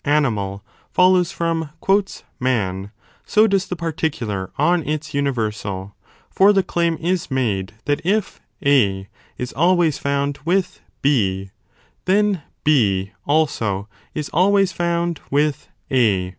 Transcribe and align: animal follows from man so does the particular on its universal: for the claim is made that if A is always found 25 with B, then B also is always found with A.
animal 0.05 0.63
follows 0.89 1.31
from 1.31 1.69
man 2.39 2.91
so 3.23 3.45
does 3.47 3.67
the 3.67 3.75
particular 3.77 4.49
on 4.57 4.81
its 4.89 5.13
universal: 5.13 5.95
for 6.27 6.51
the 6.51 6.63
claim 6.63 6.97
is 6.99 7.29
made 7.29 7.75
that 7.85 8.03
if 8.03 8.41
A 8.65 9.07
is 9.37 9.53
always 9.53 9.99
found 9.99 10.33
25 10.37 10.45
with 10.47 10.81
B, 11.03 11.51
then 12.05 12.41
B 12.63 13.11
also 13.27 13.87
is 14.15 14.29
always 14.29 14.71
found 14.71 15.19
with 15.29 15.69
A. 15.91 16.29